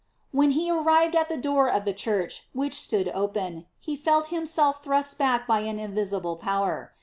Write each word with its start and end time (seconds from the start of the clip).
When 0.31 0.49
he 0.57 0.71
arrived 0.71 1.15
at 1.15 1.29
the 1.29 1.37
door 1.37 1.69
of 1.69 1.85
the 1.85 1.93
church, 1.93 2.47
which 2.53 2.73
stood 2.73 3.09
open, 3.13 3.67
he 3.79 3.95
felt 3.95 4.29
himself 4.29 4.81
thrust 4.83 5.19
back 5.19 5.45
by 5.45 5.59
an 5.59 5.77
invisible 5.77 6.37
power. 6.37 6.93